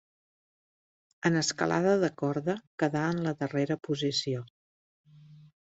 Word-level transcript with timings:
En 1.29 1.37
escalada 1.41 1.91
de 2.05 2.09
corda 2.23 2.57
quedà 2.85 3.05
en 3.13 3.23
la 3.29 3.37
darrera 3.45 3.81
posició. 3.91 4.43